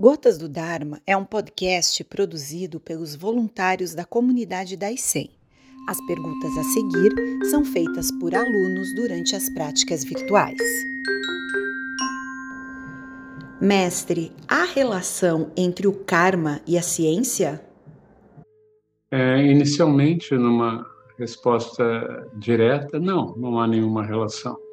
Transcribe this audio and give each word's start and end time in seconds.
Gotas 0.00 0.38
do 0.38 0.48
Dharma 0.48 1.00
é 1.04 1.16
um 1.16 1.24
podcast 1.24 2.04
produzido 2.04 2.78
pelos 2.78 3.16
voluntários 3.16 3.96
da 3.96 4.04
comunidade 4.04 4.76
da 4.76 4.92
ICEM. 4.92 5.28
As 5.88 6.00
perguntas 6.06 6.56
a 6.56 6.62
seguir 6.62 7.12
são 7.50 7.64
feitas 7.64 8.08
por 8.20 8.32
alunos 8.32 8.94
durante 8.94 9.34
as 9.34 9.52
práticas 9.52 10.04
virtuais. 10.04 10.56
Mestre, 13.60 14.30
há 14.46 14.66
relação 14.66 15.50
entre 15.56 15.88
o 15.88 15.92
karma 15.92 16.60
e 16.64 16.78
a 16.78 16.82
ciência? 16.82 17.60
É, 19.10 19.42
inicialmente, 19.42 20.32
numa 20.36 20.86
resposta 21.18 22.30
direta, 22.36 23.00
não, 23.00 23.34
não 23.36 23.58
há 23.58 23.66
nenhuma 23.66 24.06
relação. 24.06 24.67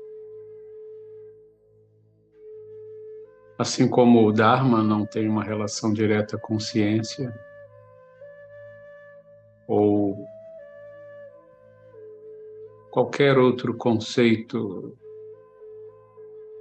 Assim 3.57 3.87
como 3.89 4.25
o 4.25 4.33
Dharma 4.33 4.83
não 4.83 5.05
tem 5.05 5.29
uma 5.29 5.43
relação 5.43 5.93
direta 5.93 6.37
com 6.37 6.59
ciência, 6.59 7.33
ou 9.65 10.27
qualquer 12.91 13.37
outro 13.37 13.73
conceito 13.75 14.95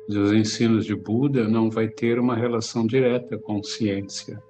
dos 0.09 0.32
ensinos 0.32 0.84
de 0.84 0.95
Buda 0.95 1.48
não 1.48 1.68
vai 1.68 1.88
ter 1.88 2.18
uma 2.18 2.37
relação 2.37 2.87
direta 2.87 3.38
com 3.38 3.62
ciência. 3.62 4.40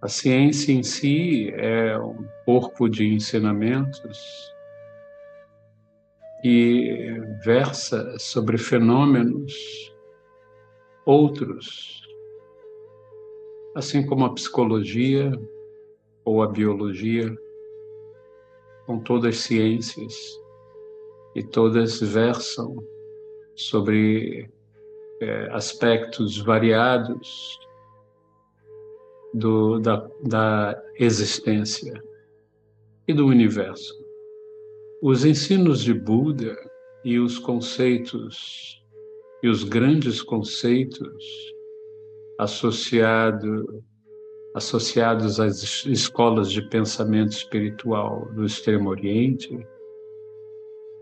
A 0.00 0.08
ciência 0.08 0.72
em 0.72 0.82
si 0.82 1.50
é 1.54 1.98
um 1.98 2.26
corpo 2.46 2.88
de 2.88 3.06
ensinamentos 3.06 4.50
e 6.42 7.20
versa 7.44 8.18
sobre 8.18 8.56
fenômenos 8.56 9.89
outros, 11.10 12.06
assim 13.74 14.06
como 14.06 14.24
a 14.24 14.32
psicologia 14.32 15.32
ou 16.24 16.40
a 16.40 16.46
biologia, 16.46 17.36
com 18.86 19.00
todas 19.00 19.34
as 19.34 19.40
ciências, 19.40 20.14
e 21.34 21.42
todas 21.42 22.00
versam 22.00 22.76
sobre 23.56 24.48
é, 25.20 25.48
aspectos 25.50 26.38
variados 26.38 27.58
do, 29.34 29.80
da, 29.80 30.08
da 30.22 30.82
existência 30.96 32.00
e 33.06 33.12
do 33.12 33.26
universo. 33.26 33.94
Os 35.02 35.24
ensinos 35.24 35.82
de 35.82 35.92
Buda 35.92 36.56
e 37.04 37.18
os 37.18 37.38
conceitos 37.38 38.79
e 39.42 39.48
os 39.48 39.64
grandes 39.64 40.22
conceitos 40.22 41.24
associado, 42.38 43.82
associados 44.54 45.40
às 45.40 45.84
escolas 45.86 46.50
de 46.50 46.62
pensamento 46.68 47.32
espiritual 47.32 48.26
do 48.34 48.44
Extremo 48.44 48.90
Oriente, 48.90 49.66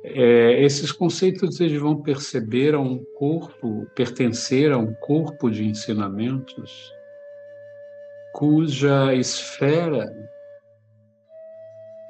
é, 0.04 0.62
esses 0.62 0.92
conceitos 0.92 1.60
eles 1.60 1.80
vão 1.80 2.00
perceber 2.00 2.74
a 2.74 2.80
um 2.80 3.04
corpo, 3.16 3.86
pertencer 3.94 4.72
a 4.72 4.78
um 4.78 4.94
corpo 4.94 5.50
de 5.50 5.64
ensinamentos 5.66 6.92
cuja 8.32 9.12
esfera 9.14 10.06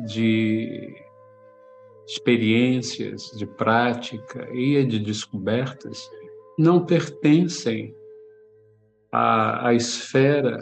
de 0.00 0.94
experiências, 2.08 3.30
de 3.36 3.46
prática 3.46 4.48
e 4.54 4.82
de 4.86 4.98
descobertas 4.98 6.10
não 6.58 6.86
pertencem 6.86 7.94
à, 9.12 9.68
à 9.68 9.74
esfera 9.74 10.58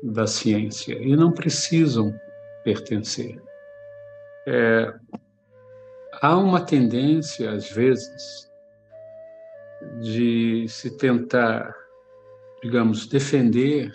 da 0.00 0.28
ciência 0.28 0.94
e 0.94 1.16
não 1.16 1.32
precisam 1.32 2.14
pertencer. 2.62 3.42
É, 4.46 4.94
há 6.22 6.36
uma 6.36 6.64
tendência, 6.64 7.50
às 7.50 7.68
vezes, 7.68 8.48
de 10.00 10.66
se 10.68 10.96
tentar, 10.96 11.74
digamos, 12.62 13.08
defender 13.08 13.90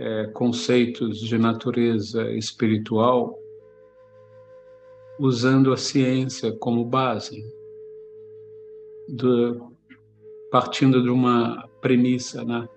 é, 0.00 0.26
conceitos 0.28 1.20
de 1.20 1.36
natureza 1.36 2.30
espiritual 2.30 3.43
usando 5.18 5.72
a 5.72 5.76
ciência 5.76 6.52
como 6.52 6.84
base, 6.84 7.44
do, 9.08 9.72
partindo 10.50 11.02
de 11.02 11.10
uma 11.10 11.68
premissa, 11.80 12.44
né? 12.44 12.68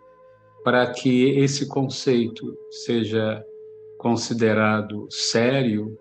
para 0.64 0.86
que 0.92 1.30
esse 1.40 1.66
conceito 1.66 2.58
seja 2.70 3.42
considerado 3.97 5.08
sério 5.09 5.97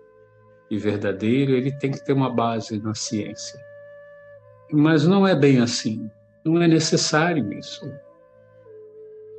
e 0.69 0.77
verdadeiro, 0.77 1.53
ele 1.53 1.71
tem 1.77 1.91
que 1.91 2.03
ter 2.03 2.11
uma 2.11 2.29
base 2.29 2.77
na 2.77 2.93
ciência. 2.93 3.57
Mas 4.69 5.07
não 5.07 5.25
é 5.25 5.33
bem 5.33 5.61
assim, 5.61 6.11
não 6.43 6.61
é 6.61 6.67
necessário 6.67 7.53
isso. 7.53 7.89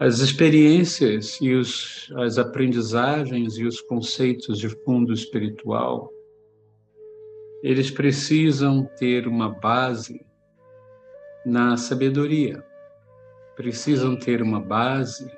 As 0.00 0.20
experiências 0.20 1.38
e 1.42 1.53
os, 1.53 2.10
as 2.16 2.38
aprendizagens 2.38 3.58
e 3.58 3.66
os 3.66 3.82
conceitos 3.82 4.58
de 4.58 4.70
fundo 4.70 5.12
espiritual 5.12 6.10
eles 7.62 7.91
precisam 7.91 8.84
ter 8.84 9.26
uma 9.26 9.48
base 9.48 10.24
na 11.44 11.76
sabedoria, 11.76 12.64
precisam 13.56 14.16
ter 14.16 14.42
uma 14.42 14.60
base 14.60 15.30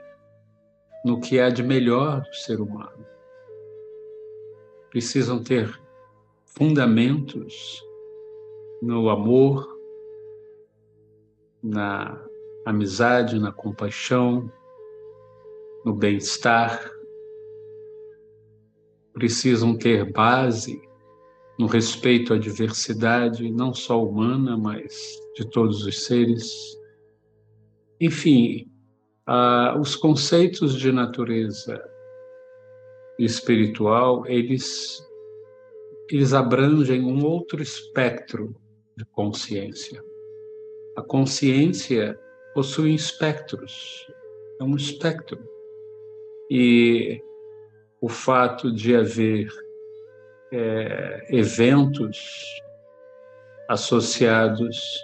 no 1.05 1.21
que 1.21 1.41
há 1.41 1.49
de 1.49 1.63
melhor 1.63 2.21
do 2.21 2.35
ser 2.35 2.61
humano, 2.61 3.07
precisam 4.91 5.43
ter 5.43 5.81
fundamentos 6.45 7.83
no 8.83 9.09
amor, 9.09 9.67
na 11.63 12.23
amizade, 12.67 13.39
na 13.39 13.53
compaixão, 13.53 14.51
no 15.85 15.95
bem-estar, 15.95 16.91
precisam 19.13 19.77
ter 19.77 20.11
base 20.13 20.90
no 21.61 21.67
respeito 21.67 22.33
à 22.33 22.39
diversidade, 22.39 23.51
não 23.51 23.75
só 23.75 24.03
humana, 24.03 24.57
mas 24.57 24.97
de 25.37 25.47
todos 25.51 25.85
os 25.85 26.07
seres. 26.07 26.51
Enfim, 28.01 28.67
os 29.79 29.95
conceitos 29.95 30.75
de 30.75 30.91
natureza 30.91 31.79
espiritual, 33.19 34.27
eles, 34.27 35.07
eles 36.11 36.33
abrangem 36.33 37.03
um 37.03 37.27
outro 37.27 37.63
espectro 37.63 38.57
de 38.97 39.05
consciência. 39.05 40.03
A 40.97 41.03
consciência 41.03 42.19
possui 42.55 42.95
espectros, 42.95 44.07
é 44.59 44.65
um 44.65 44.77
espectro. 44.77 45.39
E 46.51 47.23
o 48.01 48.09
fato 48.09 48.73
de 48.73 48.97
haver 48.97 49.53
é, 50.53 51.27
eventos 51.31 52.45
associados 53.69 55.01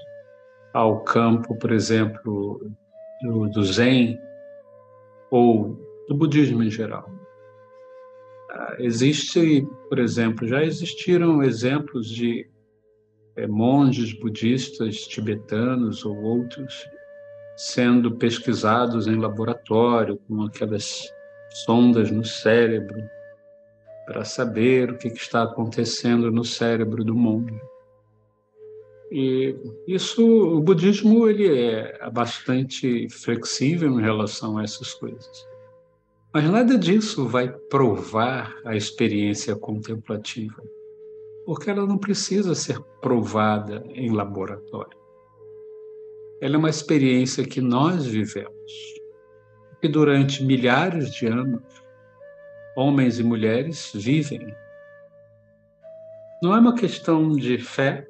ao 0.72 1.00
campo, 1.00 1.56
por 1.56 1.72
exemplo, 1.72 2.60
do, 3.22 3.48
do 3.48 3.64
Zen 3.64 4.18
ou 5.30 5.78
do 6.08 6.16
budismo 6.16 6.62
em 6.62 6.70
geral. 6.70 7.10
Ah, 8.50 8.76
existe, 8.78 9.66
por 9.88 9.98
exemplo, 9.98 10.46
já 10.46 10.62
existiram 10.62 11.42
exemplos 11.42 12.08
de 12.08 12.48
é, 13.36 13.46
monges 13.46 14.12
budistas 14.12 15.06
tibetanos 15.06 16.04
ou 16.04 16.16
outros 16.22 16.88
sendo 17.56 18.16
pesquisados 18.16 19.06
em 19.06 19.16
laboratório 19.16 20.18
com 20.28 20.42
aquelas 20.42 21.10
sondas 21.64 22.10
no 22.10 22.24
cérebro 22.24 23.08
para 24.06 24.24
saber 24.24 24.90
o 24.92 24.96
que 24.96 25.08
está 25.08 25.42
acontecendo 25.42 26.30
no 26.30 26.44
cérebro 26.44 27.04
do 27.04 27.14
monge. 27.14 27.60
E 29.10 29.54
isso, 29.86 30.24
o 30.24 30.60
budismo 30.60 31.28
ele 31.28 31.48
é 31.48 32.10
bastante 32.10 33.08
flexível 33.08 33.98
em 33.98 34.02
relação 34.02 34.58
a 34.58 34.64
essas 34.64 34.94
coisas. 34.94 35.46
Mas 36.32 36.50
nada 36.50 36.76
disso 36.76 37.26
vai 37.26 37.48
provar 37.48 38.54
a 38.64 38.76
experiência 38.76 39.56
contemplativa, 39.56 40.62
porque 41.44 41.70
ela 41.70 41.86
não 41.86 41.98
precisa 41.98 42.54
ser 42.54 42.80
provada 43.00 43.84
em 43.88 44.12
laboratório. 44.12 44.98
Ela 46.40 46.56
é 46.56 46.58
uma 46.58 46.68
experiência 46.68 47.46
que 47.46 47.60
nós 47.60 48.04
vivemos, 48.04 48.72
que 49.80 49.88
durante 49.88 50.44
milhares 50.44 51.10
de 51.12 51.26
anos 51.26 51.62
homens 52.76 53.18
e 53.18 53.24
mulheres 53.24 53.90
vivem. 53.94 54.54
Não 56.42 56.54
é 56.54 56.60
uma 56.60 56.74
questão 56.74 57.32
de 57.32 57.58
fé, 57.58 58.06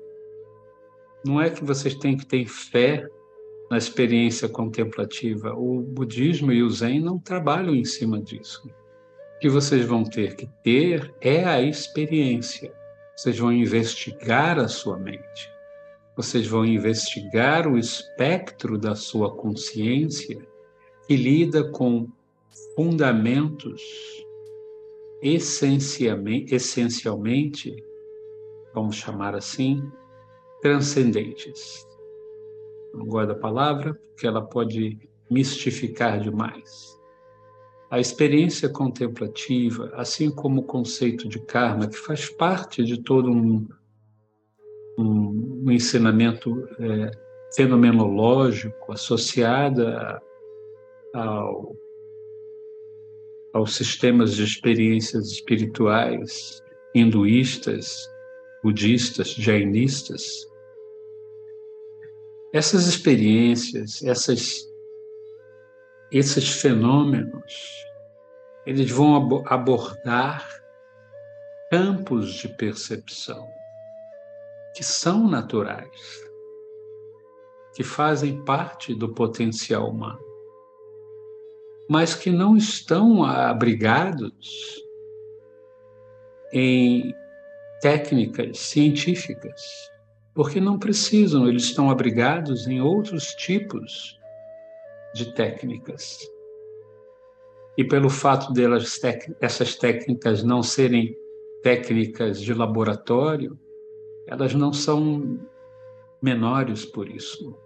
não 1.25 1.41
é 1.41 1.49
que 1.49 1.65
vocês 1.65 1.95
têm 1.95 2.17
que 2.17 2.27
ter 2.27 2.45
fé 2.47 3.07
na 3.71 3.79
experiência 3.79 4.49
contemplativa. 4.49 5.55
O 5.55 5.81
budismo 5.81 6.53
e 6.53 6.63
o 6.63 6.71
zen 6.71 7.01
não 7.01 7.19
trabalham 7.19 7.75
em 7.75 7.85
cima 7.85 8.21
disso. 8.21 8.69
O 9.37 9.39
que 9.39 9.49
vocês 9.49 9.85
vão 9.85 10.03
ter 10.03 10.35
que 10.35 10.49
ter 10.65 11.15
é 11.21 11.45
a 11.45 11.61
experiência. 11.61 12.73
Vocês 13.17 13.39
vão 13.39 13.53
investigar 13.53 14.59
a 14.59 14.69
sua 14.69 14.99
mente. 14.99 15.51
Vocês 16.17 16.47
vão 16.47 16.65
investigar 16.65 17.69
o 17.69 17.79
espectro 17.79 18.79
da 18.79 18.95
sua 18.95 19.35
consciência 19.35 20.39
que 21.07 21.17
lida 21.17 21.71
com 21.71 22.09
fundamentos 22.75 23.83
essencialmente, 25.23 27.75
vamos 28.75 28.97
chamar 28.97 29.35
assim, 29.35 29.91
transcendentes. 30.61 31.87
Não 32.93 33.07
gosto 33.07 33.29
da 33.29 33.35
palavra, 33.35 33.95
porque 33.95 34.27
ela 34.27 34.43
pode 34.43 34.99
mistificar 35.31 36.21
demais. 36.21 36.97
A 37.91 38.01
experiência 38.01 38.69
contemplativa, 38.69 39.93
assim 39.95 40.31
como 40.31 40.61
o 40.61 40.65
conceito 40.65 41.29
de 41.29 41.39
karma, 41.39 41.87
que 41.87 41.97
faz 41.97 42.29
parte 42.29 42.85
de 42.85 43.03
todo 43.03 43.31
um, 43.31 43.67
um, 44.99 45.63
um 45.65 45.71
ensinamento 45.71 46.69
é, 46.81 47.11
fenomenológico 47.55 48.93
associado 48.93 49.87
ao, 51.15 51.75
aos 53.57 53.75
sistemas 53.75 54.35
de 54.35 54.45
experiências 54.45 55.29
espirituais 55.29 56.63
hinduístas, 56.95 58.07
budistas, 58.63 59.29
jainistas. 59.29 60.47
Essas 62.53 62.87
experiências, 62.87 64.03
essas, 64.05 64.71
esses 66.13 66.51
fenômenos, 66.51 67.55
eles 68.67 68.91
vão 68.91 69.43
abordar 69.47 70.47
campos 71.71 72.35
de 72.35 72.49
percepção 72.57 73.49
que 74.75 74.85
são 74.85 75.27
naturais, 75.27 76.29
que 77.75 77.83
fazem 77.83 78.45
parte 78.45 78.95
do 78.95 79.15
potencial 79.15 79.89
humano, 79.89 80.26
mas 81.89 82.15
que 82.15 82.31
não 82.31 82.57
estão 82.57 83.25
abrigados 83.25 84.83
em 86.53 87.15
técnicas 87.81 88.59
científicas, 88.59 89.61
porque 90.35 90.61
não 90.61 90.79
precisam, 90.79 91.49
eles 91.49 91.65
estão 91.65 91.91
abrigados 91.91 92.67
em 92.67 92.81
outros 92.81 93.27
tipos 93.35 94.19
de 95.15 95.33
técnicas. 95.35 96.19
E 97.77 97.85
pelo 97.85 98.09
fato 98.09 98.53
delas 98.53 98.99
essas 99.41 99.77
técnicas 99.77 100.43
não 100.43 100.63
serem 100.63 101.15
técnicas 101.63 102.41
de 102.41 102.55
laboratório, 102.55 103.59
elas 104.27 104.55
não 104.55 104.73
são 104.73 105.39
menores 106.23 106.85
por 106.85 107.09
isso. 107.09 107.57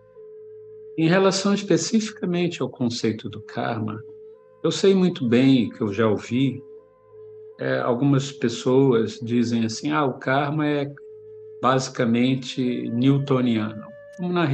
Em 0.99 1.09
relação 1.09 1.55
especificamente 1.55 2.61
ao 2.61 2.69
conceito 2.69 3.29
do 3.29 3.41
karma, 3.41 4.03
eu 4.63 4.71
sei 4.71 4.95
muito 4.95 5.29
bem 5.29 5.71
que 5.71 5.81
eu 5.81 5.93
já 5.93 6.07
ouvi 6.07 6.63
é, 7.61 7.79
algumas 7.79 8.33
pessoas 8.33 9.21
dizem 9.23 9.67
assim: 9.67 9.93
ah, 9.93 10.05
o 10.05 10.15
karma 10.15 10.67
é 10.67 10.91
basicamente 11.61 12.89
newtoniano, 12.89 13.87
como 14.17 14.33
na 14.33 14.45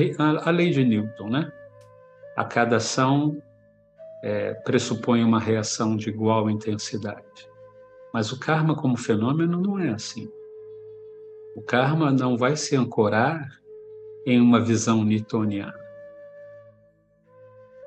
a, 0.44 0.50
lei 0.50 0.70
de 0.70 0.84
Newton, 0.84 1.30
né? 1.30 1.52
A 2.36 2.44
cada 2.44 2.76
ação 2.76 3.40
é, 4.24 4.54
pressupõe 4.54 5.22
uma 5.22 5.38
reação 5.38 5.96
de 5.96 6.10
igual 6.10 6.50
intensidade. 6.50 7.48
Mas 8.12 8.32
o 8.32 8.40
karma 8.40 8.74
como 8.74 8.96
fenômeno 8.96 9.60
não 9.60 9.78
é 9.78 9.90
assim. 9.90 10.28
O 11.54 11.62
karma 11.62 12.10
não 12.10 12.36
vai 12.36 12.56
se 12.56 12.74
ancorar 12.74 13.48
em 14.26 14.40
uma 14.40 14.60
visão 14.60 15.04
newtoniana. 15.04 15.78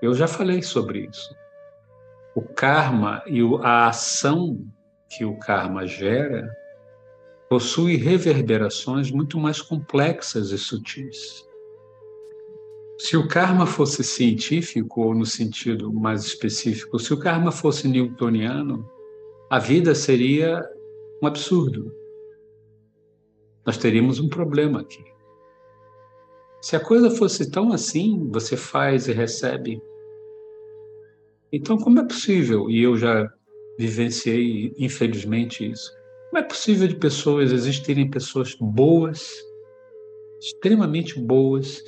Eu 0.01 0.13
já 0.13 0.27
falei 0.27 0.61
sobre 0.61 1.07
isso. 1.11 1.35
O 2.39 2.41
karma 2.41 3.21
e 3.27 3.41
a 3.61 3.89
ação 3.89 4.65
que 5.09 5.25
o 5.25 5.37
karma 5.39 5.85
gera 5.85 6.49
possui 7.49 7.97
reverberações 7.97 9.11
muito 9.11 9.37
mais 9.37 9.61
complexas 9.61 10.51
e 10.51 10.57
sutis. 10.57 11.45
Se 12.97 13.17
o 13.17 13.27
karma 13.27 13.65
fosse 13.65 14.05
científico, 14.05 15.01
ou 15.01 15.13
no 15.13 15.25
sentido 15.25 15.91
mais 15.91 16.23
específico, 16.23 16.97
se 16.97 17.13
o 17.13 17.19
karma 17.19 17.51
fosse 17.51 17.89
newtoniano, 17.89 18.89
a 19.49 19.59
vida 19.59 19.93
seria 19.93 20.65
um 21.21 21.27
absurdo. 21.27 21.93
Nós 23.65 23.77
teríamos 23.77 24.17
um 24.17 24.29
problema 24.29 24.79
aqui. 24.79 25.03
Se 26.61 26.77
a 26.77 26.79
coisa 26.79 27.11
fosse 27.11 27.51
tão 27.51 27.73
assim, 27.73 28.29
você 28.31 28.55
faz 28.55 29.09
e 29.09 29.11
recebe. 29.11 29.81
Então, 31.51 31.77
como 31.77 31.99
é 31.99 32.03
possível? 32.03 32.69
E 32.69 32.83
eu 32.83 32.95
já 32.97 33.31
vivenciei, 33.77 34.73
infelizmente, 34.77 35.69
isso. 35.69 35.91
Como 36.29 36.43
é 36.43 36.47
possível 36.47 36.87
de 36.87 36.95
pessoas, 36.95 37.51
existirem 37.51 38.09
pessoas 38.09 38.55
boas, 38.59 39.33
extremamente 40.39 41.19
boas, 41.19 41.83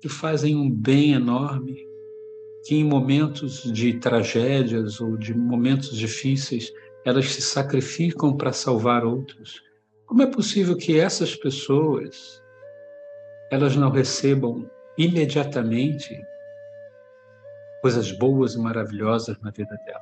que 0.00 0.08
fazem 0.08 0.56
um 0.56 0.70
bem 0.70 1.12
enorme, 1.12 1.86
que 2.64 2.74
em 2.74 2.84
momentos 2.84 3.62
de 3.72 3.94
tragédias 3.94 5.00
ou 5.00 5.16
de 5.16 5.34
momentos 5.34 5.96
difíceis, 5.96 6.72
elas 7.04 7.26
se 7.32 7.40
sacrificam 7.40 8.36
para 8.36 8.52
salvar 8.52 9.04
outros. 9.04 9.62
Como 10.06 10.22
é 10.22 10.26
possível 10.26 10.76
que 10.76 10.98
essas 10.98 11.34
pessoas 11.34 12.42
elas 13.50 13.76
não 13.76 13.90
recebam 13.90 14.68
imediatamente 14.96 16.18
coisas 17.82 18.12
boas 18.12 18.54
e 18.54 18.58
maravilhosas 18.58 19.36
na 19.42 19.50
vida 19.50 19.76
dela? 19.84 20.00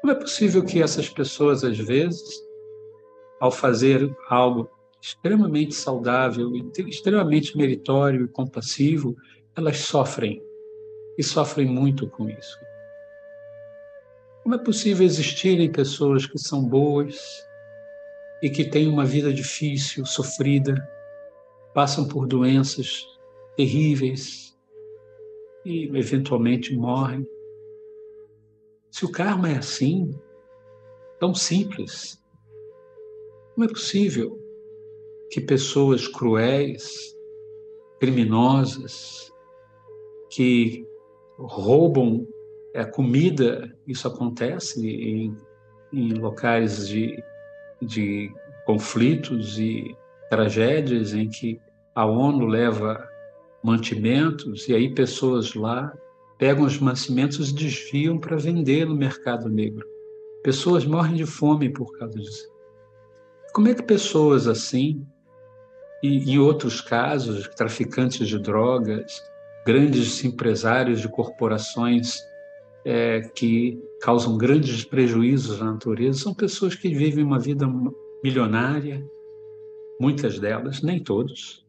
Como 0.00 0.12
é 0.12 0.16
possível 0.16 0.64
que 0.64 0.82
essas 0.82 1.08
pessoas, 1.08 1.62
às 1.62 1.78
vezes, 1.78 2.42
ao 3.40 3.52
fazer 3.52 4.14
algo 4.28 4.68
extremamente 5.00 5.74
saudável, 5.74 6.50
extremamente 6.86 7.56
meritório 7.56 8.24
e 8.24 8.28
compassivo, 8.28 9.16
elas 9.56 9.78
sofrem 9.78 10.42
e 11.16 11.22
sofrem 11.22 11.66
muito 11.66 12.08
com 12.08 12.28
isso? 12.28 12.58
Como 14.42 14.54
é 14.54 14.58
possível 14.58 15.06
existirem 15.06 15.70
pessoas 15.70 16.26
que 16.26 16.38
são 16.38 16.66
boas 16.66 17.16
e 18.42 18.50
que 18.50 18.64
têm 18.64 18.88
uma 18.88 19.04
vida 19.04 19.32
difícil, 19.32 20.04
sofrida, 20.04 20.74
passam 21.72 22.08
por 22.08 22.26
doenças 22.26 23.06
terríveis 23.56 24.49
e 25.64 25.84
eventualmente 25.96 26.74
morrem? 26.74 27.26
Se 28.90 29.04
o 29.04 29.12
karma 29.12 29.50
é 29.50 29.58
assim, 29.58 30.10
tão 31.18 31.34
simples, 31.34 32.20
como 33.54 33.64
é 33.64 33.68
possível 33.68 34.38
que 35.30 35.40
pessoas 35.40 36.08
cruéis, 36.08 37.14
criminosas, 38.00 39.30
que 40.30 40.86
roubam 41.38 42.26
a 42.74 42.84
comida, 42.84 43.76
isso 43.86 44.06
acontece 44.08 44.86
em, 44.86 45.36
em 45.92 46.14
locais 46.14 46.88
de, 46.88 47.22
de 47.82 48.32
conflitos 48.64 49.58
e 49.58 49.94
tragédias 50.30 51.12
em 51.12 51.28
que 51.28 51.60
a 51.94 52.06
ONU 52.06 52.46
leva 52.46 53.09
mantimentos 53.62 54.68
e 54.68 54.74
aí 54.74 54.94
pessoas 54.94 55.54
lá 55.54 55.92
pegam 56.38 56.64
os 56.64 56.78
mantimentos 56.78 57.50
e 57.50 57.54
desviam 57.54 58.18
para 58.18 58.36
vender 58.36 58.86
no 58.86 58.96
mercado 58.96 59.48
negro. 59.48 59.86
Pessoas 60.42 60.86
morrem 60.86 61.16
de 61.16 61.26
fome 61.26 61.68
por 61.68 61.92
causa 61.98 62.18
disso. 62.18 62.48
Como 63.52 63.68
é 63.68 63.74
que 63.74 63.82
pessoas 63.82 64.46
assim, 64.46 65.06
e 66.02 66.32
em 66.32 66.38
outros 66.38 66.80
casos, 66.80 67.46
traficantes 67.48 68.26
de 68.26 68.38
drogas, 68.38 69.22
grandes 69.66 70.24
empresários 70.24 71.00
de 71.00 71.08
corporações 71.08 72.18
é, 72.84 73.20
que 73.20 73.78
causam 74.00 74.38
grandes 74.38 74.84
prejuízos 74.84 75.60
à 75.60 75.66
natureza, 75.66 76.20
são 76.20 76.32
pessoas 76.32 76.74
que 76.74 76.88
vivem 76.88 77.22
uma 77.22 77.38
vida 77.38 77.68
milionária, 78.24 79.04
muitas 80.00 80.38
delas, 80.38 80.80
nem 80.80 81.02
todos, 81.02 81.66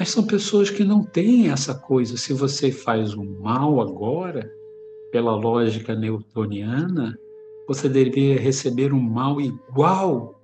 mas 0.00 0.08
são 0.08 0.26
pessoas 0.26 0.70
que 0.70 0.82
não 0.82 1.04
têm 1.04 1.50
essa 1.50 1.74
coisa. 1.74 2.16
Se 2.16 2.32
você 2.32 2.72
faz 2.72 3.12
o 3.12 3.22
mal 3.22 3.82
agora, 3.82 4.50
pela 5.12 5.36
lógica 5.36 5.94
newtoniana, 5.94 7.18
você 7.68 7.86
deveria 7.86 8.40
receber 8.40 8.94
um 8.94 8.98
mal 8.98 9.38
igual 9.42 10.40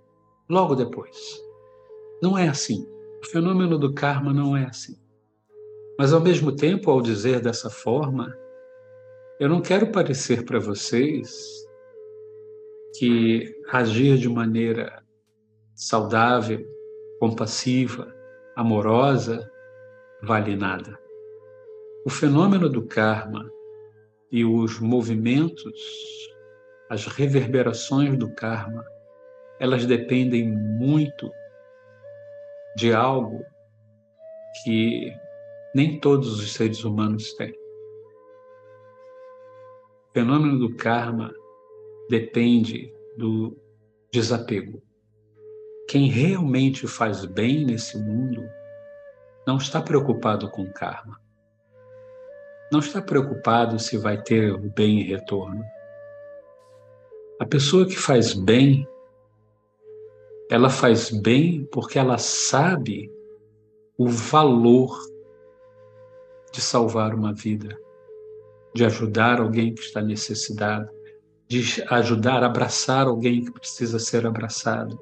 logo 0.46 0.74
depois. 0.74 1.40
Não 2.22 2.36
é 2.36 2.48
assim. 2.48 2.86
O 3.24 3.26
fenômeno 3.28 3.78
do 3.78 3.94
karma 3.94 4.30
não 4.30 4.54
é 4.54 4.66
assim. 4.66 4.94
Mas, 5.98 6.12
ao 6.12 6.20
mesmo 6.20 6.52
tempo, 6.52 6.90
ao 6.90 7.00
dizer 7.00 7.40
dessa 7.40 7.70
forma, 7.70 8.36
eu 9.40 9.48
não 9.48 9.62
quero 9.62 9.90
parecer 9.90 10.44
para 10.44 10.58
vocês 10.58 11.34
que 12.98 13.54
agir 13.70 14.18
de 14.18 14.28
maneira 14.28 15.02
saudável, 15.74 16.62
compassiva, 17.18 18.14
amorosa, 18.56 19.52
vale 20.22 20.56
nada. 20.56 20.98
O 22.06 22.10
fenômeno 22.10 22.70
do 22.70 22.86
karma 22.86 23.48
e 24.32 24.44
os 24.46 24.80
movimentos, 24.80 25.78
as 26.88 27.06
reverberações 27.06 28.16
do 28.16 28.34
karma, 28.34 28.82
elas 29.60 29.84
dependem 29.84 30.48
muito 30.48 31.30
de 32.76 32.94
algo 32.94 33.44
que 34.64 35.12
nem 35.74 36.00
todos 36.00 36.40
os 36.40 36.54
seres 36.54 36.82
humanos 36.82 37.34
têm. 37.34 37.52
O 40.08 40.12
fenômeno 40.14 40.58
do 40.58 40.74
karma 40.76 41.30
depende 42.08 42.90
do 43.18 43.54
desapego. 44.10 44.85
Quem 45.88 46.08
realmente 46.08 46.86
faz 46.88 47.24
bem 47.24 47.64
nesse 47.64 47.96
mundo 47.96 48.42
não 49.46 49.56
está 49.56 49.80
preocupado 49.80 50.50
com 50.50 50.66
karma. 50.72 51.20
Não 52.72 52.80
está 52.80 53.00
preocupado 53.00 53.78
se 53.78 53.96
vai 53.96 54.20
ter 54.20 54.52
o 54.52 54.58
bem 54.58 55.00
em 55.00 55.04
retorno. 55.04 55.64
A 57.38 57.46
pessoa 57.46 57.86
que 57.86 57.96
faz 57.96 58.32
bem, 58.32 58.88
ela 60.50 60.68
faz 60.68 61.10
bem 61.10 61.64
porque 61.70 61.98
ela 61.98 62.18
sabe 62.18 63.08
o 63.96 64.08
valor 64.08 64.98
de 66.52 66.60
salvar 66.60 67.14
uma 67.14 67.32
vida, 67.32 67.78
de 68.74 68.84
ajudar 68.84 69.40
alguém 69.40 69.72
que 69.72 69.82
está 69.82 70.02
necessitado, 70.02 70.90
de 71.46 71.84
ajudar, 71.90 72.42
abraçar 72.42 73.06
alguém 73.06 73.44
que 73.44 73.52
precisa 73.52 74.00
ser 74.00 74.26
abraçado, 74.26 74.98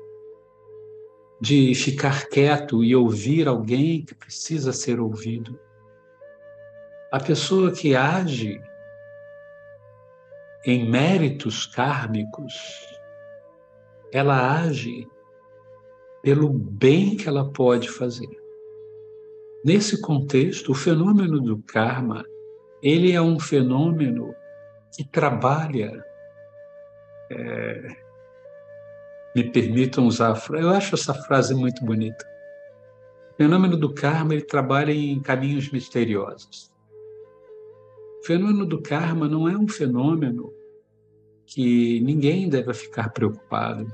de 1.40 1.74
ficar 1.74 2.28
quieto 2.28 2.82
e 2.82 2.94
ouvir 2.94 3.48
alguém 3.48 4.04
que 4.04 4.14
precisa 4.14 4.72
ser 4.72 5.00
ouvido. 5.00 5.58
A 7.12 7.20
pessoa 7.20 7.72
que 7.72 7.94
age 7.94 8.60
em 10.64 10.88
méritos 10.88 11.66
kármicos, 11.66 12.54
ela 14.12 14.62
age 14.62 15.06
pelo 16.22 16.48
bem 16.48 17.16
que 17.16 17.28
ela 17.28 17.52
pode 17.52 17.90
fazer. 17.90 18.28
Nesse 19.64 20.00
contexto, 20.00 20.72
o 20.72 20.74
fenômeno 20.74 21.40
do 21.40 21.58
karma, 21.58 22.24
ele 22.82 23.12
é 23.12 23.20
um 23.20 23.38
fenômeno 23.38 24.34
que 24.94 25.04
trabalha 25.04 26.04
é, 27.30 27.96
me 29.34 29.50
permitam 29.50 30.06
usar, 30.06 30.40
eu 30.52 30.70
acho 30.70 30.94
essa 30.94 31.12
frase 31.12 31.54
muito 31.54 31.84
bonita. 31.84 32.24
O 33.32 33.36
fenômeno 33.36 33.76
do 33.76 33.92
karma, 33.92 34.34
ele 34.34 34.44
trabalha 34.44 34.92
em 34.92 35.20
caminhos 35.20 35.70
misteriosos. 35.70 36.72
O 38.20 38.26
fenômeno 38.26 38.64
do 38.64 38.80
karma 38.80 39.28
não 39.28 39.48
é 39.48 39.56
um 39.56 39.68
fenômeno 39.68 40.52
que 41.46 42.00
ninguém 42.00 42.48
deve 42.48 42.72
ficar 42.72 43.10
preocupado. 43.10 43.86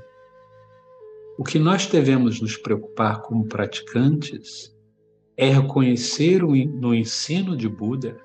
O 1.37 1.43
que 1.43 1.57
nós 1.57 1.87
devemos 1.87 2.39
nos 2.39 2.55
preocupar 2.55 3.21
como 3.23 3.47
praticantes 3.47 4.75
é 5.35 5.49
reconhecer 5.49 6.43
no 6.43 6.93
ensino 6.93 7.57
de 7.57 7.67
Buda 7.67 8.15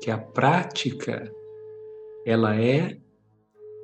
que 0.00 0.10
a 0.10 0.18
prática 0.18 1.30
ela 2.24 2.56
é 2.56 2.98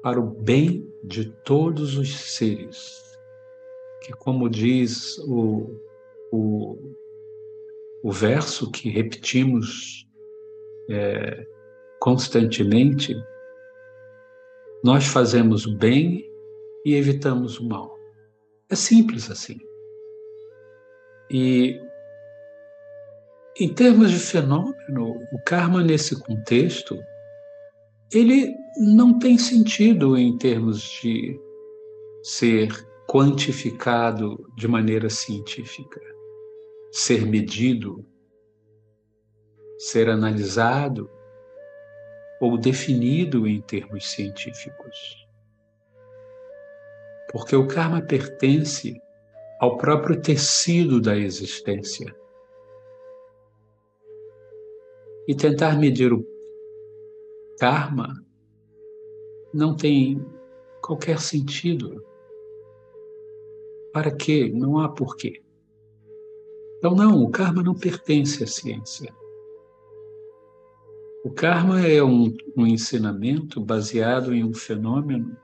para 0.03 0.21
o 0.21 0.27
bem 0.27 0.93
de 1.03 1.31
todos 1.45 1.97
os 1.97 2.15
seres. 2.35 3.03
Que 4.03 4.13
como 4.13 4.51
diz 4.51 5.19
o, 5.19 5.81
o, 6.33 6.95
o 8.03 8.11
verso 8.11 8.71
que 8.71 8.91
repetimos 8.91 10.07
é, 10.91 11.47
constantemente, 12.01 13.15
nós 14.83 15.07
fazemos 15.07 15.67
o 15.67 15.77
bem 15.77 16.29
e 16.85 16.95
evitamos 16.95 17.61
o 17.61 17.69
mal. 17.69 17.97
É 18.69 18.75
simples 18.75 19.31
assim. 19.31 19.57
E 21.31 21.81
em 23.59 23.73
termos 23.73 24.11
de 24.11 24.19
fenômeno, 24.19 25.23
o 25.33 25.39
karma 25.45 25.83
nesse 25.83 26.19
contexto, 26.19 26.99
ele 28.13 28.55
não 28.77 29.19
tem 29.19 29.39
sentido 29.39 30.17
em 30.17 30.37
termos 30.37 30.83
de 30.83 31.41
ser 32.23 32.71
quantificado 33.09 34.49
de 34.57 34.69
maneira 34.69 35.09
científica, 35.09 36.01
ser 36.91 37.27
medido, 37.27 38.05
ser 39.79 40.09
analisado 40.09 41.11
ou 42.41 42.59
definido 42.59 43.47
em 43.47 43.61
termos 43.63 44.11
científicos. 44.11 45.27
Porque 47.31 47.57
o 47.57 47.67
karma 47.67 48.03
pertence 48.03 49.01
ao 49.59 49.77
próprio 49.79 50.21
tecido 50.21 51.01
da 51.01 51.17
existência. 51.17 52.15
E 55.27 55.35
tentar 55.35 55.79
medir 55.79 56.13
o 56.13 56.32
karma 57.59 58.15
não 59.53 59.77
tem 59.77 60.25
qualquer 60.83 61.19
sentido. 61.21 62.05
Para 63.93 64.11
quê? 64.11 64.51
Não 64.55 64.79
há 64.79 64.89
porquê. 64.89 65.43
Então, 66.79 66.95
não, 66.95 67.23
o 67.23 67.31
karma 67.31 67.63
não 67.63 67.75
pertence 67.75 68.43
à 68.43 68.47
ciência. 68.47 69.15
O 71.25 71.31
karma 71.31 71.87
é 71.87 72.03
um, 72.03 72.35
um 72.57 72.67
ensinamento 72.67 73.61
baseado 73.61 74.35
em 74.35 74.43
um 74.43 74.53
fenômeno 74.53 75.37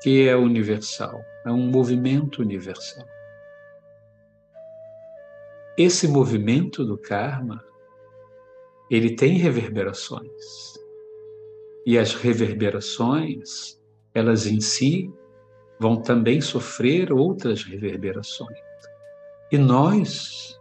que 0.00 0.28
é 0.28 0.36
universal, 0.36 1.20
é 1.44 1.50
um 1.50 1.68
movimento 1.68 2.42
universal. 2.42 3.04
Esse 5.76 6.06
movimento 6.06 6.84
do 6.84 6.96
karma, 6.96 7.64
ele 8.90 9.14
tem 9.16 9.38
reverberações. 9.38 10.74
E 11.84 11.98
as 11.98 12.14
reverberações, 12.14 13.80
elas 14.14 14.46
em 14.46 14.60
si, 14.60 15.10
vão 15.78 15.96
também 15.96 16.40
sofrer 16.40 17.12
outras 17.12 17.62
reverberações. 17.62 18.58
E 19.52 19.58
nós 19.58 20.58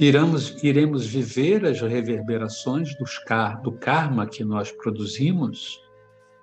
iremos, 0.00 0.62
iremos 0.62 1.06
viver 1.06 1.64
as 1.64 1.80
reverberações 1.80 2.96
dos, 2.96 3.20
do 3.62 3.72
karma 3.72 4.26
que 4.26 4.44
nós 4.44 4.72
produzimos 4.72 5.80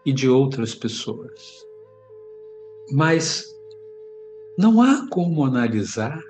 e 0.05 0.13
de 0.13 0.29
outras 0.29 0.73
pessoas. 0.73 1.65
Mas 2.91 3.45
não 4.57 4.81
há 4.81 5.07
como 5.09 5.45
analisar 5.45 6.21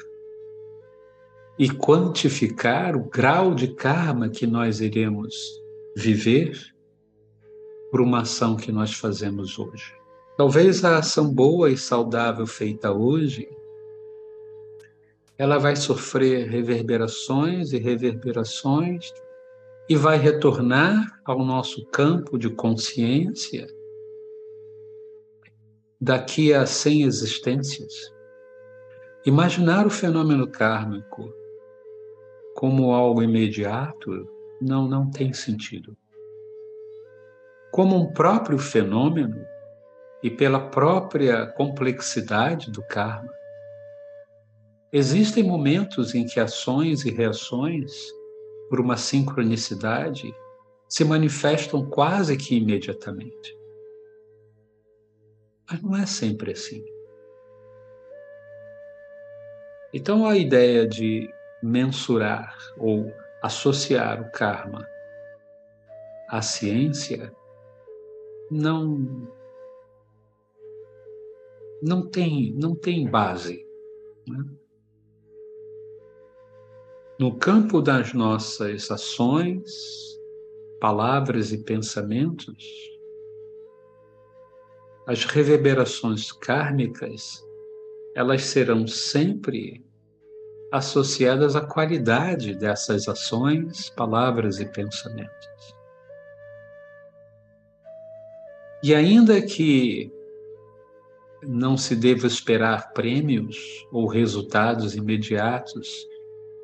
e 1.61 1.69
quantificar 1.69 2.95
o 2.95 3.07
grau 3.07 3.53
de 3.53 3.67
karma 3.67 4.27
que 4.27 4.47
nós 4.47 4.81
iremos 4.81 5.35
viver 5.95 6.59
por 7.91 8.01
uma 8.01 8.21
ação 8.21 8.55
que 8.55 8.71
nós 8.71 8.95
fazemos 8.95 9.59
hoje. 9.59 9.93
Talvez 10.35 10.83
a 10.83 10.97
ação 10.97 11.31
boa 11.31 11.69
e 11.69 11.77
saudável 11.77 12.47
feita 12.47 12.91
hoje 12.91 13.47
ela 15.37 15.59
vai 15.59 15.75
sofrer 15.75 16.49
reverberações 16.49 17.73
e 17.73 17.77
reverberações 17.77 19.13
e 19.87 19.95
vai 19.95 20.17
retornar 20.17 21.21
ao 21.23 21.45
nosso 21.45 21.85
campo 21.91 22.39
de 22.39 22.49
consciência 22.49 23.67
daqui 26.01 26.55
a 26.55 26.65
100 26.65 27.03
existências. 27.03 27.93
Imaginar 29.23 29.85
o 29.85 29.91
fenômeno 29.91 30.47
kármico 30.47 31.31
como 32.61 32.93
algo 32.93 33.23
imediato 33.23 34.29
não, 34.61 34.87
não 34.87 35.09
tem 35.09 35.33
sentido. 35.33 35.97
Como 37.71 37.95
um 37.95 38.13
próprio 38.13 38.59
fenômeno 38.59 39.43
e 40.21 40.29
pela 40.29 40.69
própria 40.69 41.47
complexidade 41.47 42.69
do 42.69 42.83
karma, 42.83 43.33
existem 44.93 45.43
momentos 45.43 46.13
em 46.13 46.23
que 46.23 46.39
ações 46.39 47.03
e 47.03 47.09
reações 47.09 47.91
por 48.69 48.79
uma 48.79 48.95
sincronicidade, 48.95 50.31
se 50.87 51.03
manifestam 51.03 51.83
quase 51.89 52.37
que 52.37 52.57
imediatamente. 52.57 53.57
Mas 55.67 55.81
não 55.81 55.97
é 55.97 56.05
sempre 56.05 56.51
assim. 56.51 56.85
Então, 59.91 60.27
a 60.27 60.37
ideia 60.37 60.87
de 60.87 61.27
mensurar 61.61 62.57
ou 62.77 63.11
associar 63.43 64.21
o 64.21 64.31
karma 64.31 64.85
à 66.29 66.41
ciência 66.41 67.33
não 68.49 69.27
não 71.81 72.07
tem 72.07 72.53
não 72.53 72.75
tem 72.75 73.09
base. 73.09 73.65
Né? 74.27 74.45
No 77.19 77.37
campo 77.37 77.81
das 77.81 78.13
nossas 78.13 78.89
ações, 78.89 79.71
palavras 80.79 81.51
e 81.51 81.63
pensamentos, 81.63 82.91
as 85.05 85.25
reverberações 85.25 86.31
kármicas, 86.31 87.45
elas 88.15 88.43
serão 88.43 88.87
sempre 88.87 89.85
associadas 90.71 91.55
à 91.55 91.61
qualidade 91.61 92.55
dessas 92.55 93.07
ações, 93.07 93.89
palavras 93.89 94.59
e 94.59 94.65
pensamentos. 94.65 95.75
E 98.81 98.95
ainda 98.95 99.41
que 99.41 100.11
não 101.43 101.77
se 101.77 101.95
deva 101.95 102.25
esperar 102.25 102.93
prêmios 102.93 103.57
ou 103.91 104.07
resultados 104.07 104.95
imediatos 104.95 105.89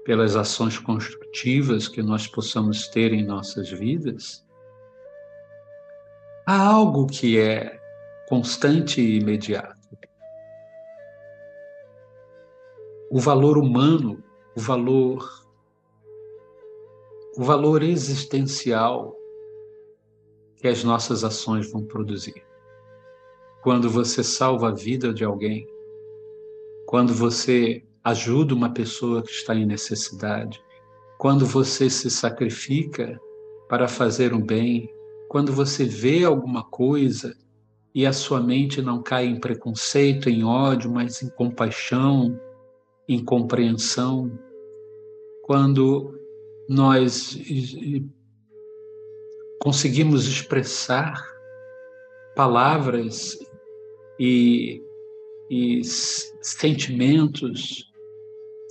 pelas 0.05 0.35
ações 0.35 0.79
construtivas 0.79 1.87
que 1.87 2.01
nós 2.01 2.27
possamos 2.27 2.87
ter 2.87 3.11
em 3.11 3.25
nossas 3.25 3.69
vidas, 3.69 4.45
há 6.45 6.59
algo 6.59 7.07
que 7.07 7.37
é 7.37 7.79
constante 8.29 9.01
e 9.01 9.19
imediato. 9.19 9.76
O 13.09 13.19
valor 13.19 13.57
humano, 13.57 14.23
o 14.55 14.59
valor 14.59 15.45
o 17.37 17.43
valor 17.43 17.83
existencial 17.83 19.15
que 20.55 20.67
as 20.67 20.83
nossas 20.83 21.23
ações 21.23 21.71
vão 21.71 21.85
produzir. 21.85 22.43
Quando 23.61 23.89
você 23.89 24.23
salva 24.23 24.69
a 24.69 24.73
vida 24.73 25.13
de 25.13 25.23
alguém, 25.23 25.67
quando 26.87 27.13
você 27.13 27.83
ajuda 28.03 28.55
uma 28.55 28.73
pessoa 28.73 29.21
que 29.21 29.29
está 29.29 29.53
em 29.53 29.67
necessidade, 29.67 30.59
quando 31.19 31.45
você 31.45 31.91
se 31.91 32.09
sacrifica 32.09 33.19
para 33.69 33.87
fazer 33.87 34.33
um 34.33 34.43
bem, 34.43 34.89
quando 35.29 35.53
você 35.53 35.85
vê 35.85 36.23
alguma 36.23 36.63
coisa 36.63 37.37
e 37.93 38.05
a 38.05 38.13
sua 38.13 38.39
mente 38.41 38.81
não 38.81 39.03
cai 39.03 39.25
em 39.27 39.39
preconceito, 39.39 40.27
em 40.27 40.43
ódio, 40.43 40.91
mas 40.91 41.21
em 41.21 41.29
compaixão, 41.29 42.39
em 43.07 43.23
compreensão, 43.23 44.31
quando 45.43 46.19
nós 46.67 47.37
conseguimos 49.59 50.27
expressar 50.27 51.23
palavras 52.35 53.37
e, 54.19 54.83
e 55.49 55.81
sentimentos 56.41 57.87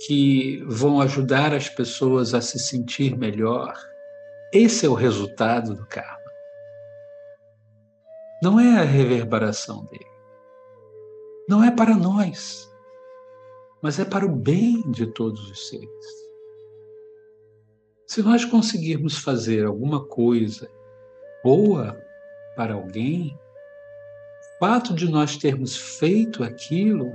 que 0.05 0.63
vão 0.67 1.01
ajudar 1.01 1.53
as 1.53 1.67
pessoas 1.67 2.33
a 2.33 2.41
se 2.41 2.59
sentir 2.59 3.17
melhor. 3.17 3.73
Esse 4.53 4.85
é 4.85 4.89
o 4.89 4.93
resultado 4.93 5.75
do 5.75 5.85
karma. 5.87 6.17
Não 8.41 8.59
é 8.59 8.79
a 8.79 8.83
reverberação 8.83 9.85
dele. 9.85 10.05
Não 11.49 11.63
é 11.63 11.71
para 11.71 11.95
nós, 11.95 12.66
mas 13.81 13.99
é 13.99 14.05
para 14.05 14.25
o 14.25 14.35
bem 14.35 14.81
de 14.91 15.07
todos 15.07 15.49
os 15.49 15.67
seres. 15.69 16.27
Se 18.07 18.21
nós 18.21 18.45
conseguirmos 18.45 19.17
fazer 19.17 19.65
alguma 19.65 20.05
coisa 20.05 20.69
boa 21.43 21.99
para 22.55 22.73
alguém, 22.73 23.37
o 24.55 24.59
fato 24.59 24.93
de 24.93 25.09
nós 25.09 25.37
termos 25.37 25.75
feito 25.75 26.43
aquilo 26.43 27.11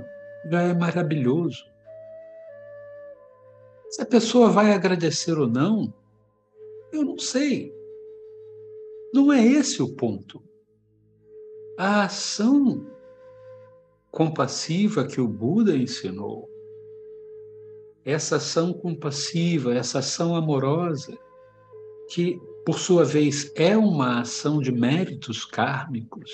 já 0.49 0.61
é 0.61 0.73
maravilhoso. 0.73 1.65
Se 3.89 4.01
a 4.01 4.05
pessoa 4.05 4.49
vai 4.49 4.71
agradecer 4.71 5.37
ou 5.37 5.47
não, 5.47 5.93
eu 6.91 7.03
não 7.03 7.17
sei. 7.17 7.73
Não 9.13 9.31
é 9.31 9.43
esse 9.43 9.81
o 9.81 9.95
ponto. 9.95 10.41
A 11.77 12.05
ação 12.05 12.87
compassiva 14.11 15.07
que 15.07 15.19
o 15.19 15.27
Buda 15.27 15.75
ensinou, 15.75 16.47
essa 18.05 18.35
ação 18.35 18.73
compassiva, 18.73 19.73
essa 19.73 19.99
ação 19.99 20.35
amorosa, 20.35 21.17
que 22.09 22.39
por 22.65 22.79
sua 22.79 23.03
vez 23.03 23.51
é 23.55 23.77
uma 23.77 24.21
ação 24.21 24.59
de 24.59 24.71
méritos 24.71 25.45
kármicos, 25.45 26.31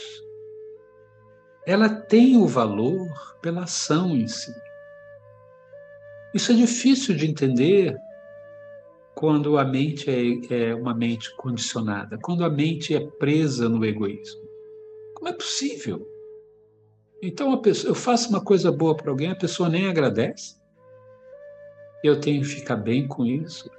ela 1.66 1.90
tem 1.90 2.38
o 2.38 2.48
valor 2.48 3.08
pela 3.42 3.64
ação 3.64 4.16
em 4.16 4.28
si. 4.28 4.54
Isso 6.34 6.52
é 6.52 6.56
difícil 6.56 7.16
de 7.16 7.28
entender 7.28 7.96
quando 9.16 9.58
a 9.58 9.66
mente 9.66 10.10
é, 10.10 10.70
é, 10.70 10.76
uma 10.76 10.94
mente 10.94 11.36
condicionada, 11.36 12.18
quando 12.22 12.44
a 12.44 12.50
mente 12.50 12.96
é 12.96 13.00
presa 13.00 13.68
no 13.68 13.84
egoísmo. 13.84 14.42
Como 15.16 15.28
é 15.28 15.34
possível? 15.34 16.08
Então 17.22 17.60
pessoa, 17.62 17.92
eu 17.92 17.96
faço 17.96 18.30
uma 18.30 18.44
coisa 18.44 18.72
boa 18.72 18.96
para 18.96 19.12
alguém, 19.12 19.32
a 19.32 19.36
pessoa 19.36 19.68
nem 19.68 19.88
agradece. 19.88 20.59
Eu 22.04 22.20
tenho 22.20 22.42
que 22.42 22.48
ficar 22.48 22.78
bem 22.78 23.08
com 23.08 23.26
isso. 23.26 23.70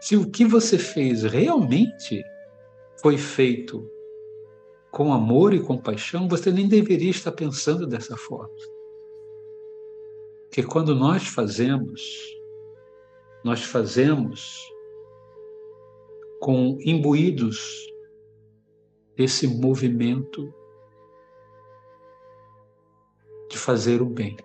Se 0.00 0.16
o 0.16 0.30
que 0.30 0.44
você 0.44 0.78
fez 0.78 1.22
realmente 1.22 2.22
foi 3.00 3.16
feito 3.16 3.90
com 4.90 5.12
amor 5.12 5.54
e 5.54 5.60
compaixão, 5.60 6.28
você 6.28 6.52
nem 6.52 6.68
deveria 6.68 7.10
estar 7.10 7.32
pensando 7.32 7.86
dessa 7.86 8.16
forma. 8.16 8.54
Porque 10.44 10.62
quando 10.62 10.94
nós 10.94 11.26
fazemos, 11.26 12.00
nós 13.42 13.64
fazemos 13.64 14.70
com 16.40 16.78
imbuídos 16.80 17.86
desse 19.16 19.48
movimento 19.48 20.52
de 23.48 23.56
fazer 23.56 24.02
o 24.02 24.06
bem. 24.06 24.36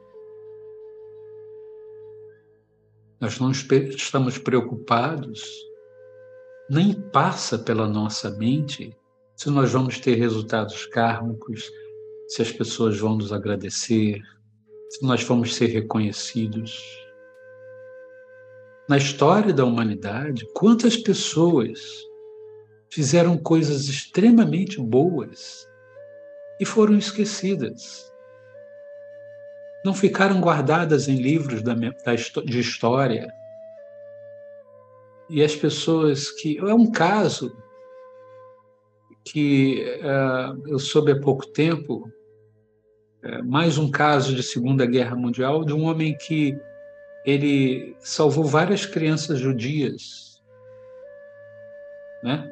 Nós 3.19 3.37
não 3.39 3.51
estamos 3.51 4.37
preocupados, 4.37 5.43
nem 6.69 6.93
passa 6.93 7.57
pela 7.57 7.87
nossa 7.87 8.29
mente 8.31 8.95
se 9.35 9.49
nós 9.49 9.71
vamos 9.71 9.99
ter 9.99 10.15
resultados 10.15 10.85
kármicos, 10.85 11.71
se 12.27 12.41
as 12.41 12.51
pessoas 12.51 12.97
vão 12.97 13.15
nos 13.15 13.33
agradecer, 13.33 14.21
se 14.89 15.05
nós 15.05 15.23
vamos 15.23 15.55
ser 15.55 15.67
reconhecidos. 15.67 16.81
Na 18.87 18.97
história 18.97 19.53
da 19.53 19.65
humanidade, 19.65 20.47
quantas 20.53 20.97
pessoas 20.97 21.79
fizeram 22.89 23.37
coisas 23.37 23.87
extremamente 23.87 24.79
boas 24.79 25.67
e 26.59 26.65
foram 26.65 26.97
esquecidas. 26.97 28.11
Não 29.83 29.93
ficaram 29.93 30.41
guardadas 30.41 31.07
em 31.07 31.15
livros 31.15 31.61
da, 31.61 31.73
de 31.73 32.59
história. 32.59 33.33
E 35.29 35.43
as 35.43 35.55
pessoas 35.55 36.29
que. 36.31 36.57
É 36.57 36.73
um 36.73 36.91
caso 36.91 37.55
que 39.23 39.85
uh, 40.01 40.67
eu 40.67 40.79
soube 40.79 41.11
há 41.11 41.19
pouco 41.19 41.45
tempo, 41.45 42.11
é, 43.21 43.41
mais 43.41 43.77
um 43.77 43.91
caso 43.91 44.33
de 44.33 44.41
Segunda 44.41 44.85
Guerra 44.85 45.15
Mundial 45.15 45.63
de 45.63 45.73
um 45.73 45.83
homem 45.83 46.17
que 46.17 46.57
ele 47.25 47.95
salvou 47.99 48.45
várias 48.45 48.85
crianças 48.85 49.39
judias, 49.39 50.41
né? 52.23 52.51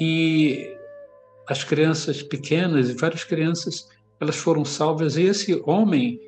E 0.00 0.76
as 1.48 1.64
crianças 1.64 2.22
pequenas 2.22 2.88
e 2.88 2.94
várias 2.94 3.24
crianças 3.24 3.88
elas 4.20 4.36
foram 4.36 4.64
salvas 4.64 5.16
e 5.16 5.22
esse 5.22 5.60
homem 5.64 6.20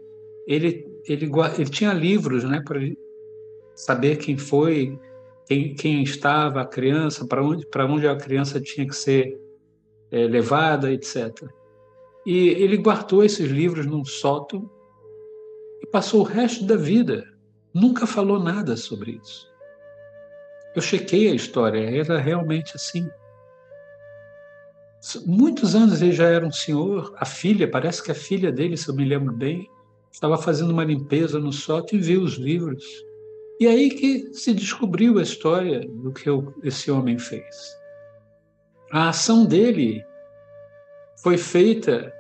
ele 0.46 0.90
ele, 1.07 1.28
ele 1.59 1.70
tinha 1.70 1.92
livros, 1.92 2.44
né, 2.44 2.62
para 2.64 2.78
saber 3.74 4.16
quem 4.16 4.37
foi, 4.37 4.96
quem, 5.46 5.74
quem 5.74 6.02
estava 6.02 6.61
a 6.61 6.66
criança, 6.66 7.26
para 7.26 7.44
onde 7.44 7.66
para 7.66 7.87
onde 7.87 8.07
a 8.07 8.16
criança 8.16 8.61
tinha 8.61 8.87
que 8.87 8.94
ser 8.94 9.38
é, 10.11 10.26
levada, 10.26 10.92
etc. 10.92 11.48
E 12.24 12.48
ele 12.50 12.76
guardou 12.76 13.24
esses 13.24 13.50
livros 13.50 13.85
num 13.85 14.05
sótão 14.05 14.70
e 15.83 15.87
passou 15.88 16.20
o 16.20 16.24
resto 16.24 16.64
da 16.64 16.76
vida. 16.76 17.24
Nunca 17.74 18.07
falou 18.07 18.38
nada 18.38 18.76
sobre 18.76 19.18
isso. 19.22 19.50
Eu 20.74 20.81
chequei 20.81 21.28
a 21.28 21.35
história, 21.35 21.81
era 21.81 22.18
realmente 22.18 22.76
assim. 22.76 23.09
Muitos 25.27 25.75
anos 25.75 26.01
ele 26.01 26.12
já 26.12 26.29
era 26.29 26.47
um 26.47 26.53
senhor, 26.53 27.12
a 27.17 27.25
filha, 27.25 27.69
parece 27.69 28.03
que 28.03 28.12
a 28.12 28.15
filha 28.15 28.53
dele, 28.53 28.77
se 28.77 28.88
eu 28.88 28.95
me 28.95 29.05
lembro 29.05 29.35
bem, 29.35 29.69
estava 30.12 30.38
fazendo 30.38 30.71
uma 30.71 30.85
limpeza 30.85 31.41
no 31.41 31.53
sótão 31.53 31.99
e 31.99 32.03
viu 32.03 32.23
os 32.23 32.35
livros. 32.35 32.85
E 33.59 33.67
aí 33.67 33.91
que 33.91 34.33
se 34.33 34.53
descobriu 34.55 35.19
a 35.19 35.23
história 35.23 35.81
do 35.88 36.12
que 36.12 36.29
esse 36.62 36.91
homem 36.91 37.19
fez. 37.19 37.77
A 38.93 39.09
ação 39.09 39.45
dele 39.45 40.05
foi 41.23 41.37
feita 41.37 42.12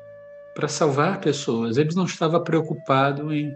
para 0.54 0.68
salvar 0.68 1.20
pessoas. 1.20 1.76
Ele 1.76 1.94
não 1.94 2.04
estava 2.04 2.40
preocupado 2.40 3.32
em 3.32 3.54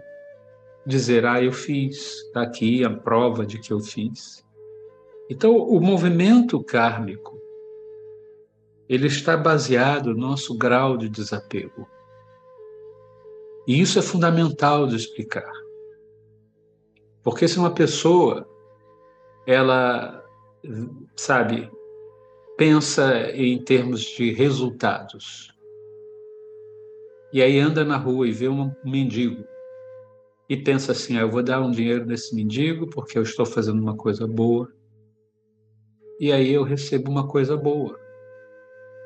dizer, 0.85 1.25
ah, 1.25 1.41
eu 1.41 1.51
fiz, 1.51 2.23
está 2.27 2.43
aqui 2.43 2.83
a 2.83 2.89
prova 2.89 3.45
de 3.45 3.59
que 3.59 3.73
eu 3.73 3.79
fiz. 3.79 4.43
Então, 5.29 5.57
o 5.57 5.81
movimento 5.81 6.63
kármico, 6.63 7.36
ele 8.89 9.07
está 9.07 9.35
baseado 9.35 10.13
no 10.13 10.27
nosso 10.27 10.57
grau 10.57 10.97
de 10.97 11.09
desapego. 11.09 11.87
E 13.67 13.81
isso 13.81 13.99
é 13.99 14.01
fundamental 14.01 14.87
de 14.87 14.95
explicar. 14.95 15.51
Porque 17.21 17.47
se 17.47 17.59
uma 17.59 17.73
pessoa, 17.73 18.47
ela, 19.45 20.23
sabe, 21.17 21.69
pensa 22.57 23.29
em 23.31 23.61
termos 23.61 24.01
de 24.01 24.31
resultados, 24.31 25.53
e 27.33 27.41
aí 27.41 27.59
anda 27.59 27.83
na 27.83 27.97
rua 27.97 28.25
e 28.25 28.31
vê 28.31 28.47
um 28.47 28.73
mendigo, 28.85 29.43
e 30.47 30.55
pensa 30.55 30.93
assim: 30.93 31.17
ah, 31.17 31.21
eu 31.21 31.29
vou 31.29 31.43
dar 31.43 31.59
um 31.59 31.69
dinheiro 31.69 32.05
nesse 32.05 32.33
mendigo 32.33 32.89
porque 32.89 33.17
eu 33.17 33.23
estou 33.23 33.45
fazendo 33.45 33.81
uma 33.81 33.97
coisa 33.97 34.25
boa, 34.25 34.71
e 36.21 36.31
aí 36.31 36.53
eu 36.53 36.63
recebo 36.63 37.11
uma 37.11 37.27
coisa 37.27 37.57
boa. 37.57 38.06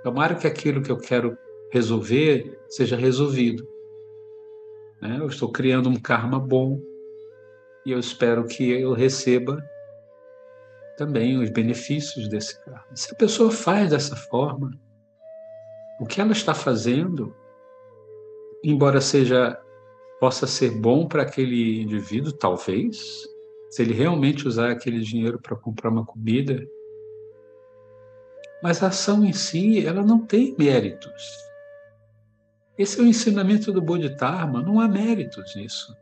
Tomara 0.04 0.36
que 0.36 0.48
aquilo 0.48 0.82
que 0.82 0.92
eu 0.92 0.98
quero 0.98 1.38
resolver 1.72 2.60
seja 2.68 2.96
resolvido. 2.96 3.68
Né? 5.02 5.18
Eu 5.20 5.28
estou 5.28 5.52
criando 5.52 5.90
um 5.90 5.96
karma 5.96 6.40
bom 6.40 6.82
e 7.86 7.92
eu 7.92 8.00
espero 8.00 8.46
que 8.46 8.70
eu 8.70 8.94
receba 8.94 9.64
também 10.98 11.38
os 11.38 11.50
benefícios 11.50 12.28
desse 12.28 12.64
karma. 12.64 12.86
Se 12.94 13.14
a 13.14 13.18
pessoa 13.18 13.52
faz 13.52 13.90
dessa 13.90 14.16
forma, 14.16 14.72
o 16.00 16.06
que 16.06 16.20
ela 16.20 16.32
está 16.32 16.54
fazendo, 16.54 17.36
embora 18.64 19.02
seja 19.02 19.60
possa 20.20 20.46
ser 20.46 20.70
bom 20.72 21.08
para 21.08 21.24
aquele 21.24 21.82
indivíduo, 21.82 22.32
talvez, 22.32 23.28
se 23.72 23.82
ele 23.82 23.94
realmente 23.94 24.48
usar 24.48 24.70
aquele 24.70 25.00
dinheiro 25.00 25.40
para 25.42 25.56
comprar 25.56 25.90
uma 25.90 26.06
comida, 26.06 26.64
mas 28.62 28.84
a 28.84 28.88
ação 28.88 29.26
em 29.26 29.34
si, 29.34 29.86
ela 29.86 30.04
não 30.04 30.20
tem 30.20 30.56
méritos. 30.58 31.24
Esse 32.78 33.00
é 33.00 33.04
o 33.04 33.06
ensinamento 33.06 33.72
do 33.72 33.82
Bodhidharma, 33.82 34.62
não 34.62 34.80
há 34.80 34.88
méritos 34.88 35.56
nisso. 35.56 35.96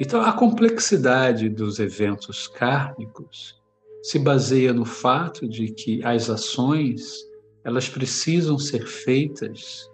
Então, 0.00 0.20
a 0.20 0.32
complexidade 0.32 1.48
dos 1.48 1.78
eventos 1.78 2.48
kármicos 2.48 3.60
se 4.02 4.18
baseia 4.18 4.72
no 4.72 4.84
fato 4.84 5.48
de 5.48 5.68
que 5.68 6.04
as 6.04 6.28
ações, 6.28 7.24
elas 7.62 7.88
precisam 7.88 8.58
ser 8.58 8.86
feitas 8.86 9.88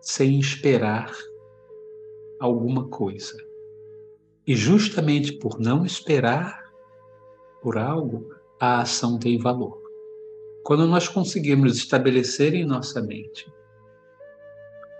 sem 0.00 0.38
esperar 0.38 1.12
alguma 2.40 2.88
coisa. 2.88 3.36
E 4.46 4.54
justamente 4.54 5.32
por 5.32 5.58
não 5.58 5.84
esperar 5.84 6.64
por 7.60 7.76
algo, 7.76 8.32
a 8.60 8.80
ação 8.80 9.18
tem 9.18 9.38
valor. 9.38 9.85
Quando 10.66 10.84
nós 10.84 11.06
conseguimos 11.06 11.76
estabelecer 11.76 12.52
em 12.52 12.64
nossa 12.64 13.00
mente 13.00 13.48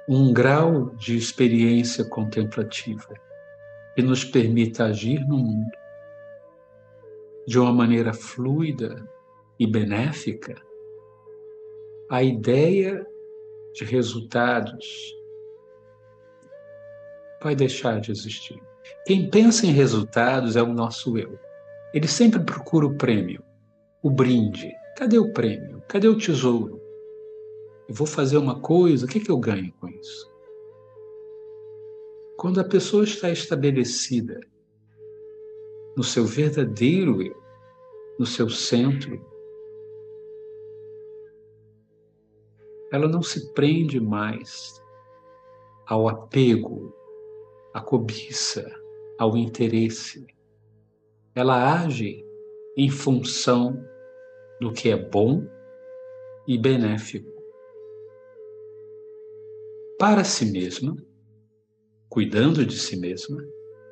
um 0.08 0.32
grau 0.32 0.90
de 0.90 1.16
experiência 1.16 2.04
contemplativa 2.04 3.12
que 3.96 4.00
nos 4.00 4.24
permita 4.24 4.84
agir 4.84 5.26
no 5.26 5.36
mundo 5.36 5.76
de 7.48 7.58
uma 7.58 7.72
maneira 7.72 8.14
fluida 8.14 9.04
e 9.58 9.66
benéfica, 9.66 10.54
a 12.08 12.22
ideia 12.22 13.04
de 13.74 13.84
resultados 13.84 15.12
vai 17.42 17.56
deixar 17.56 18.00
de 18.00 18.12
existir. 18.12 18.62
Quem 19.04 19.28
pensa 19.28 19.66
em 19.66 19.72
resultados 19.72 20.54
é 20.54 20.62
o 20.62 20.72
nosso 20.72 21.18
eu. 21.18 21.36
Ele 21.92 22.06
sempre 22.06 22.38
procura 22.38 22.86
o 22.86 22.96
prêmio, 22.96 23.42
o 24.00 24.08
brinde. 24.08 24.72
Cadê 24.96 25.18
o 25.18 25.32
prêmio? 25.32 25.82
Cadê 25.88 26.08
o 26.08 26.18
tesouro? 26.18 26.76
eu 27.88 27.94
vou 27.94 28.06
fazer 28.06 28.36
uma 28.36 28.60
coisa, 28.60 29.06
o 29.06 29.08
que, 29.08 29.20
que 29.20 29.30
eu 29.30 29.38
ganho 29.38 29.72
com 29.80 29.88
isso? 29.88 30.30
Quando 32.36 32.60
a 32.60 32.64
pessoa 32.64 33.04
está 33.04 33.30
estabelecida 33.30 34.40
no 35.96 36.02
seu 36.02 36.24
verdadeiro 36.24 37.22
eu, 37.22 37.36
no 38.18 38.26
seu 38.26 38.48
centro, 38.48 39.24
ela 42.92 43.08
não 43.08 43.22
se 43.22 43.52
prende 43.52 44.00
mais 44.00 44.82
ao 45.86 46.08
apego, 46.08 46.92
à 47.72 47.80
cobiça, 47.80 48.68
ao 49.18 49.36
interesse. 49.36 50.26
Ela 51.34 51.82
age 51.82 52.24
em 52.76 52.90
função 52.90 53.82
do 54.60 54.72
que 54.72 54.90
é 54.90 54.96
bom 54.96 55.46
e 56.46 56.56
benéfico 56.56 57.36
para 59.98 60.24
si 60.24 60.46
mesma, 60.46 60.96
cuidando 62.08 62.64
de 62.64 62.78
si 62.78 62.96
mesma 62.96 63.42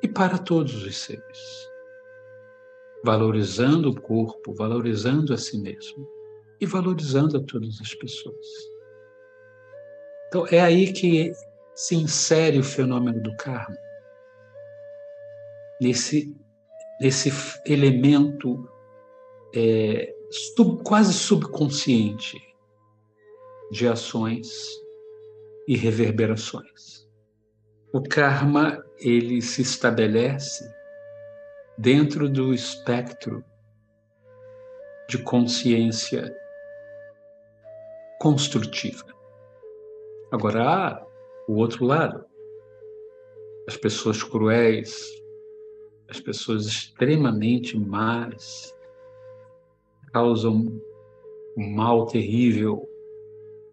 e 0.01 0.07
para 0.07 0.37
todos 0.37 0.83
os 0.83 0.97
seres. 0.97 1.69
Valorizando 3.03 3.89
o 3.89 4.01
corpo, 4.01 4.53
valorizando 4.53 5.33
a 5.33 5.37
si 5.37 5.59
mesmo 5.59 6.07
e 6.59 6.65
valorizando 6.65 7.37
a 7.37 7.43
todas 7.43 7.79
as 7.81 7.93
pessoas. 7.95 8.45
Então, 10.27 10.47
é 10.47 10.59
aí 10.59 10.91
que 10.93 11.31
se 11.73 11.95
insere 11.95 12.59
o 12.59 12.63
fenômeno 12.63 13.21
do 13.21 13.35
karma. 13.37 13.75
Nesse, 15.81 16.33
nesse 16.99 17.29
elemento 17.65 18.67
é, 19.55 20.14
sub, 20.29 20.83
quase 20.83 21.13
subconsciente 21.13 22.41
de 23.71 23.87
ações 23.87 24.49
e 25.67 25.75
reverberações. 25.75 27.07
O 27.93 28.01
karma 28.01 28.83
ele 28.99 29.41
se 29.41 29.61
estabelece 29.61 30.69
dentro 31.77 32.29
do 32.29 32.53
espectro 32.53 33.43
de 35.09 35.17
consciência 35.19 36.35
construtiva. 38.19 39.05
Agora 40.31 40.63
há 40.63 41.05
o 41.47 41.53
outro 41.53 41.85
lado. 41.85 42.25
As 43.67 43.77
pessoas 43.77 44.21
cruéis, 44.23 45.09
as 46.09 46.19
pessoas 46.19 46.65
extremamente 46.65 47.77
más, 47.77 48.74
causam 50.15 50.81
um 51.57 51.75
mal 51.75 52.05
terrível 52.05 52.89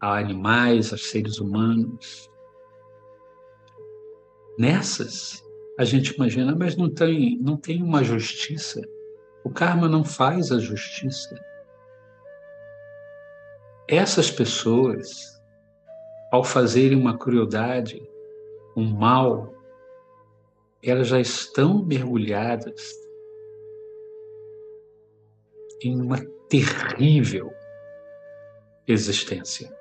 a 0.00 0.18
animais, 0.18 0.92
a 0.92 0.98
seres 0.98 1.38
humanos. 1.38 2.28
Nessas, 4.59 5.40
a 5.78 5.85
gente 5.85 6.09
imagina, 6.09 6.52
mas 6.52 6.76
não 6.76 6.90
tem, 6.90 7.38
não 7.38 7.57
tem 7.57 7.81
uma 7.81 8.02
justiça. 8.02 8.83
O 9.44 9.50
karma 9.50 9.88
não 9.88 10.02
faz 10.02 10.50
a 10.50 10.59
justiça. 10.59 11.40
Essas 13.87 14.28
pessoas, 14.28 15.40
ao 16.33 16.42
fazerem 16.42 16.98
uma 16.98 17.16
crueldade, 17.16 18.02
um 18.76 18.83
mal, 18.83 19.55
elas 20.83 21.07
já 21.07 21.20
estão 21.20 21.85
mergulhadas 21.85 23.02
em 25.88 26.01
uma 26.01 26.18
terrível 26.49 27.53
existência. 28.87 29.73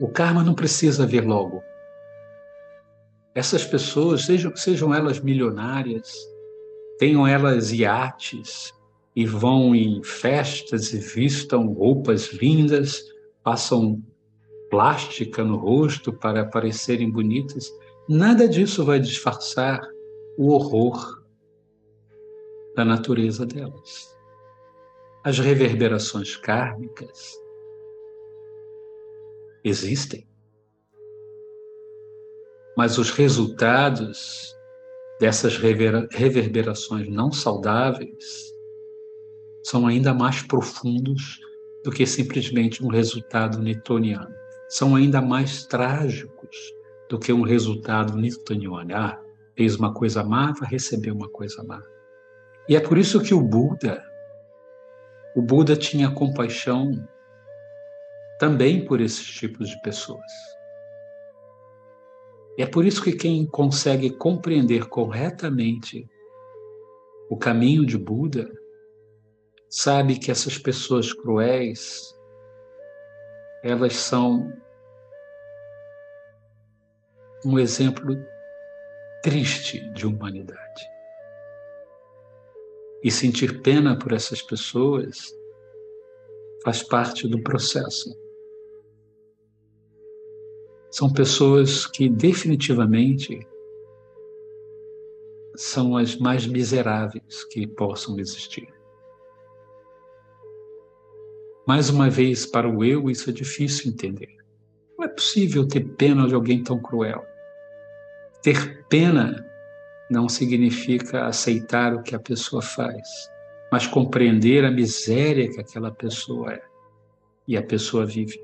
O 0.00 0.08
karma 0.08 0.42
não 0.42 0.54
precisa 0.54 1.06
vir 1.06 1.24
logo. 1.24 1.62
Essas 3.34 3.64
pessoas, 3.64 4.24
sejam, 4.24 4.54
sejam 4.56 4.92
elas 4.92 5.20
milionárias, 5.20 6.12
tenham 6.98 7.26
elas 7.26 7.72
iates 7.72 8.72
e 9.14 9.24
vão 9.26 9.74
em 9.74 10.02
festas 10.02 10.92
e 10.92 10.98
vistam 10.98 11.72
roupas 11.72 12.32
lindas, 12.32 13.02
passam 13.42 14.02
plástica 14.70 15.44
no 15.44 15.56
rosto 15.56 16.12
para 16.12 16.46
parecerem 16.46 17.10
bonitas, 17.10 17.70
nada 18.08 18.48
disso 18.48 18.84
vai 18.84 18.98
disfarçar 18.98 19.80
o 20.38 20.50
horror 20.50 21.22
da 22.74 22.84
natureza 22.84 23.44
delas. 23.44 24.16
As 25.24 25.38
reverberações 25.38 26.36
kármicas 26.36 27.36
existem. 29.64 30.26
mas 32.76 32.98
os 32.98 33.10
resultados 33.10 34.56
dessas 35.20 35.56
reverberações 35.56 37.08
não 37.08 37.30
saudáveis 37.30 38.52
são 39.64 39.86
ainda 39.86 40.12
mais 40.12 40.42
profundos 40.42 41.38
do 41.84 41.90
que 41.90 42.06
simplesmente 42.06 42.84
um 42.84 42.88
resultado 42.88 43.60
newtoniano. 43.60 44.34
São 44.68 44.96
ainda 44.96 45.20
mais 45.20 45.64
trágicos 45.66 46.56
do 47.08 47.18
que 47.18 47.32
um 47.32 47.42
resultado 47.42 48.16
newtoniano. 48.16 48.94
Ah, 48.94 49.20
fez 49.56 49.76
uma 49.76 49.92
coisa 49.92 50.24
má, 50.24 50.52
vai 50.52 50.68
receber 50.70 51.10
uma 51.10 51.28
coisa 51.28 51.62
má. 51.62 51.80
E 52.68 52.74
é 52.74 52.80
por 52.80 52.96
isso 52.96 53.20
que 53.20 53.34
o 53.34 53.40
Buda, 53.40 54.02
o 55.34 55.42
Buda 55.42 55.76
tinha 55.76 56.10
compaixão 56.10 56.90
também 58.38 58.84
por 58.84 59.00
esses 59.00 59.26
tipos 59.26 59.70
de 59.70 59.80
pessoas. 59.82 60.32
É 62.58 62.66
por 62.66 62.84
isso 62.84 63.02
que 63.02 63.12
quem 63.12 63.46
consegue 63.46 64.10
compreender 64.10 64.88
corretamente 64.88 66.06
o 67.30 67.36
caminho 67.36 67.86
de 67.86 67.96
Buda 67.96 68.50
sabe 69.70 70.18
que 70.18 70.30
essas 70.30 70.58
pessoas 70.58 71.12
cruéis 71.14 72.14
elas 73.62 73.96
são 73.96 74.52
um 77.46 77.58
exemplo 77.58 78.16
triste 79.22 79.80
de 79.92 80.06
humanidade. 80.06 80.91
E 83.02 83.10
sentir 83.10 83.60
pena 83.62 83.98
por 83.98 84.12
essas 84.12 84.40
pessoas 84.40 85.34
faz 86.62 86.82
parte 86.82 87.26
do 87.26 87.42
processo. 87.42 88.16
São 90.90 91.12
pessoas 91.12 91.86
que 91.86 92.08
definitivamente 92.08 93.46
são 95.56 95.96
as 95.96 96.16
mais 96.16 96.46
miseráveis 96.46 97.44
que 97.44 97.66
possam 97.66 98.18
existir. 98.18 98.68
Mais 101.66 101.88
uma 101.88 102.10
vez, 102.10 102.44
para 102.44 102.68
o 102.68 102.84
eu, 102.84 103.08
isso 103.08 103.30
é 103.30 103.32
difícil 103.32 103.90
entender. 103.90 104.36
Não 104.98 105.04
é 105.04 105.08
possível 105.08 105.66
ter 105.66 105.84
pena 105.96 106.26
de 106.26 106.34
alguém 106.34 106.62
tão 106.62 106.80
cruel. 106.80 107.24
Ter 108.42 108.84
pena 108.88 109.44
não 110.12 110.28
significa 110.28 111.26
aceitar 111.26 111.94
o 111.94 112.02
que 112.02 112.14
a 112.14 112.20
pessoa 112.20 112.62
faz, 112.62 113.08
mas 113.72 113.86
compreender 113.86 114.64
a 114.64 114.70
miséria 114.70 115.50
que 115.50 115.60
aquela 115.60 115.90
pessoa 115.90 116.52
é 116.52 116.62
e 117.48 117.56
a 117.56 117.62
pessoa 117.62 118.06
vive 118.06 118.38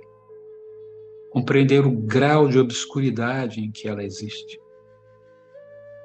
compreender 1.31 1.87
o 1.87 1.93
grau 1.93 2.49
de 2.49 2.59
obscuridade 2.59 3.61
em 3.61 3.71
que 3.71 3.89
ela 3.89 4.03
existe. 4.03 4.61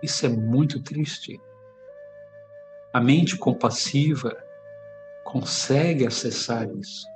Isso 0.01 0.25
é 0.25 0.29
muito 0.29 0.83
triste. 0.83 1.39
A 2.93 2.99
mente 2.99 3.37
compassiva 3.37 4.35
consegue 5.23 6.05
acessar 6.05 6.69
isso. 6.77 7.07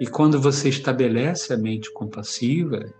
E 0.00 0.06
quando 0.06 0.40
você 0.40 0.68
estabelece 0.68 1.52
a 1.52 1.58
mente 1.58 1.92
compassiva, 1.92 2.92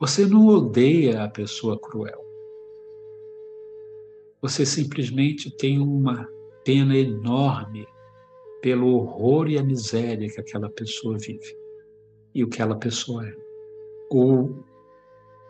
você 0.00 0.24
não 0.24 0.46
odeia 0.46 1.24
a 1.24 1.28
pessoa 1.28 1.78
cruel. 1.78 2.27
Você 4.40 4.64
simplesmente 4.64 5.50
tem 5.56 5.78
uma 5.78 6.28
pena 6.64 6.96
enorme 6.96 7.86
pelo 8.62 8.94
horror 8.94 9.48
e 9.48 9.58
a 9.58 9.62
miséria 9.62 10.28
que 10.28 10.40
aquela 10.40 10.70
pessoa 10.70 11.18
vive 11.18 11.56
e 12.34 12.44
o 12.44 12.48
que 12.48 12.56
aquela 12.56 12.76
pessoa 12.76 13.26
é. 13.26 13.34
O 14.10 14.62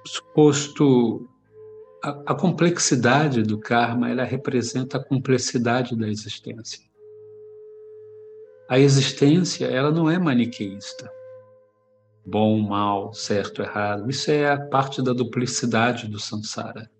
suposto 0.07 1.29
a, 2.03 2.11
a 2.27 2.35
complexidade 2.35 3.42
do 3.42 3.59
karma, 3.59 4.11
ela 4.11 4.24
representa 4.24 4.98
a 4.98 5.05
complexidade 5.05 5.96
da 5.96 6.09
existência. 6.09 6.87
A 8.68 8.79
existência, 8.79 9.66
ela 9.66 9.90
não 9.90 10.11
é 10.11 10.18
maniqueísta. 10.18 11.11
Bom, 12.24 12.59
mal, 12.61 13.14
certo, 13.14 13.62
errado. 13.62 14.11
Isso 14.11 14.31
é 14.31 14.51
a 14.51 14.61
parte 14.61 15.03
da 15.03 15.12
duplicidade 15.12 16.07
do 16.07 16.20
samsara. 16.20 16.90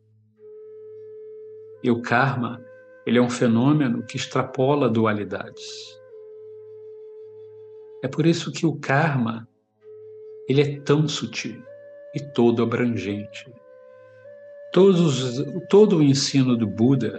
E 1.83 1.91
o 1.91 2.03
karma, 2.03 2.65
ele 3.07 3.19
é 3.19 3.23
um 3.23 3.31
fenômeno 3.31 4.03
que 4.03 4.17
extrapola 4.17 4.89
dualidades. 4.89 5.99
É 8.03 8.09
por 8.09 8.27
isso 8.27 8.53
que 8.53 8.67
o 8.67 8.77
karma 8.77 9.49
ele 10.49 10.63
é 10.63 10.81
tão 10.81 11.07
sutil 11.07 11.63
e 12.15 12.21
todo 12.21 12.63
abrangente. 12.63 13.53
Todos, 14.73 15.45
todo 15.69 15.99
o 15.99 16.03
ensino 16.03 16.57
do 16.57 16.67
Buda, 16.67 17.19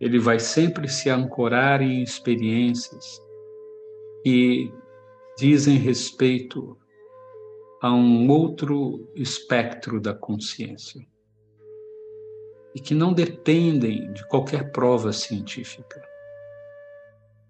ele 0.00 0.18
vai 0.18 0.38
sempre 0.38 0.88
se 0.88 1.08
ancorar 1.08 1.80
em 1.80 2.02
experiências 2.02 3.20
que 4.22 4.72
dizem 5.38 5.76
respeito 5.76 6.76
a 7.82 7.92
um 7.92 8.28
outro 8.28 9.08
espectro 9.14 10.00
da 10.00 10.14
consciência 10.14 11.06
e 12.76 12.80
que 12.80 12.94
não 12.94 13.12
dependem 13.12 14.12
de 14.12 14.24
qualquer 14.28 14.70
prova 14.70 15.12
científica. 15.12 16.00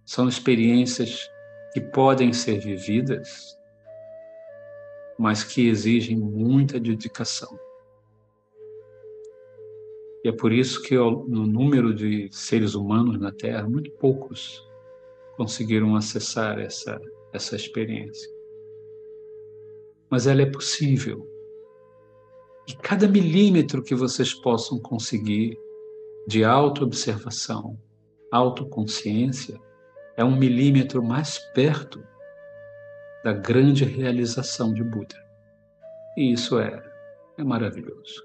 São 0.06 0.26
experiências 0.26 1.28
que 1.74 1.80
podem 1.82 2.32
ser 2.32 2.60
vividas 2.60 3.56
mas 5.18 5.42
que 5.42 5.68
exigem 5.68 6.16
muita 6.16 6.78
dedicação. 6.78 7.58
E 10.24 10.28
é 10.28 10.32
por 10.32 10.52
isso 10.52 10.82
que 10.82 10.96
no 10.96 11.46
número 11.46 11.94
de 11.94 12.28
seres 12.32 12.74
humanos 12.74 13.18
na 13.18 13.32
Terra, 13.32 13.68
muito 13.68 13.90
poucos 13.92 14.64
conseguiram 15.36 15.94
acessar 15.94 16.58
essa, 16.58 17.00
essa 17.32 17.56
experiência. 17.56 18.28
Mas 20.10 20.26
ela 20.26 20.42
é 20.42 20.46
possível. 20.46 21.28
E 22.68 22.74
cada 22.74 23.06
milímetro 23.06 23.82
que 23.82 23.94
vocês 23.94 24.34
possam 24.34 24.78
conseguir 24.78 25.56
de 26.26 26.44
autoobservação, 26.44 27.78
autoconsciência, 28.32 29.60
é 30.16 30.24
um 30.24 30.34
milímetro 30.34 31.02
mais 31.02 31.38
perto 31.54 32.02
da 33.22 33.32
grande 33.32 33.84
realização 33.84 34.72
de 34.72 34.82
Buda. 34.82 35.14
E 36.16 36.32
isso 36.32 36.58
é, 36.58 36.82
é 37.38 37.44
maravilhoso. 37.44 38.24